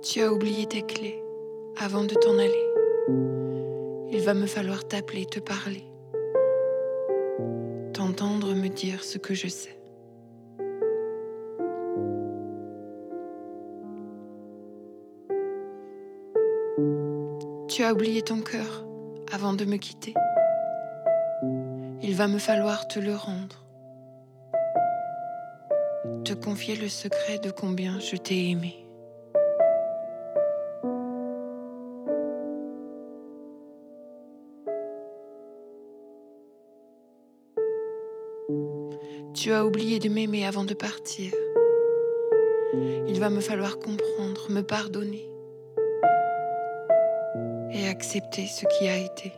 [0.00, 1.20] Tu as oublié tes clés
[1.76, 2.66] avant de t'en aller.
[4.12, 5.84] Il va me falloir t'appeler, te parler,
[7.92, 9.76] t'entendre me dire ce que je sais.
[17.66, 18.86] Tu as oublié ton cœur
[19.32, 20.14] avant de me quitter.
[22.02, 23.64] Il va me falloir te le rendre.
[26.24, 28.87] Te confier le secret de combien je t'ai aimé.
[39.34, 41.32] Tu as oublié de m'aimer avant de partir.
[43.06, 45.28] Il va me falloir comprendre, me pardonner
[47.70, 49.32] et accepter ce qui a été.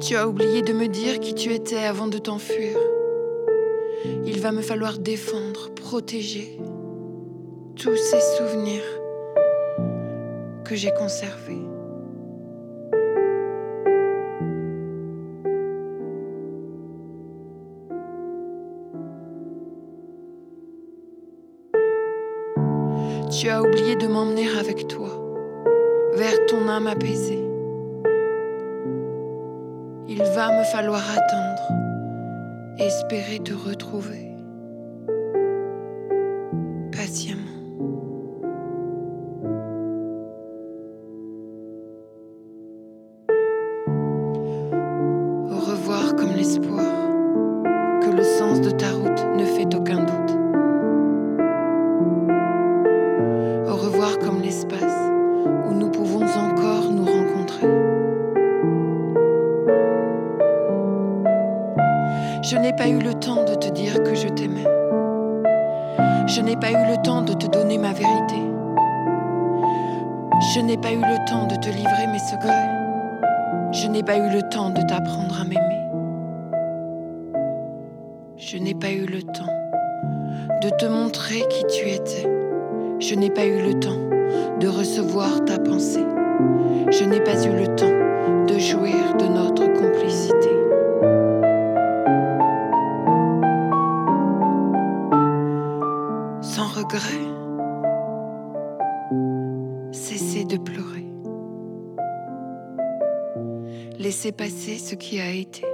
[0.00, 2.76] Tu as oublié de me dire qui tu étais avant de t'enfuir.
[4.24, 6.58] Il va me falloir défendre, protéger
[7.76, 8.89] tous ces souvenirs
[10.74, 11.62] j'ai conservés.
[23.30, 25.08] Tu as oublié de m'emmener avec toi
[26.14, 27.44] vers ton âme apaisée.
[30.08, 31.72] Il va me falloir attendre,
[32.78, 34.29] espérer te retrouver
[46.20, 46.84] comme l'espoir
[48.02, 50.36] que le sens de ta route ne fait aucun doute.
[53.66, 55.10] Au revoir comme l'espace
[55.68, 57.66] où nous pouvons encore nous rencontrer.
[62.42, 64.66] Je n'ai pas eu le temps de te dire que je t'aimais.
[66.26, 68.36] Je n'ai pas eu le temps de te donner ma vérité.
[70.54, 72.68] Je n'ai pas eu le temps de te livrer mes secrets.
[73.72, 75.89] Je n'ai pas eu le temps de t'apprendre à m'aimer.
[78.52, 79.54] Je n'ai pas eu le temps
[80.60, 82.26] de te montrer qui tu étais.
[82.98, 84.00] Je n'ai pas eu le temps
[84.58, 86.04] de recevoir ta pensée.
[86.90, 90.50] Je n'ai pas eu le temps de jouir de notre complicité.
[96.42, 97.22] Sans regret,
[99.92, 101.06] cessez de pleurer.
[104.00, 105.69] Laissez passer ce qui a été.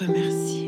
[0.00, 0.63] Et remerciez.